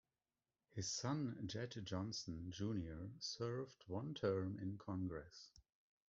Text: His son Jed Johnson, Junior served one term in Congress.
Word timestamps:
His 0.73 0.87
son 0.91 1.37
Jed 1.45 1.75
Johnson, 1.83 2.47
Junior 2.49 3.11
served 3.19 3.83
one 3.87 4.15
term 4.15 4.57
in 4.59 4.79
Congress. 4.79 5.51